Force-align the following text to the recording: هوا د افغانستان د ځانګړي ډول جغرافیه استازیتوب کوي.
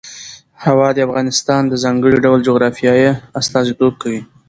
هوا 0.65 0.87
د 0.93 0.97
افغانستان 1.07 1.61
د 1.67 1.73
ځانګړي 1.83 2.17
ډول 2.25 2.39
جغرافیه 2.47 3.13
استازیتوب 3.39 3.93
کوي. 4.03 4.21